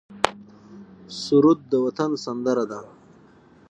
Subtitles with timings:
[1.21, 2.79] سرود د وطن سندره ده